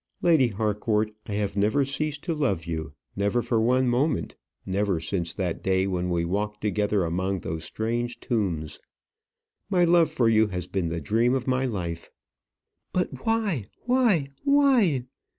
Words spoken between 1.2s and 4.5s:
I have never ceased to love you, never for one moment;